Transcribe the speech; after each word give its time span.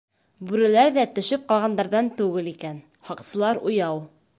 Бүреләр 0.51 0.89
ҙә 0.95 1.03
төшөп 1.19 1.45
ҡалғандарҙан 1.53 2.11
түгел 2.23 2.51
икән, 2.57 2.81
һаҡсылар 3.11 3.67
уяу. 3.73 4.07